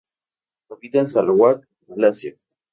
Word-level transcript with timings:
Habita 0.71 0.99
en 0.99 1.11
Sarawak, 1.11 1.67
Malasia. 1.87 2.35